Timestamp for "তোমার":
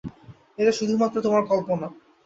1.21-1.43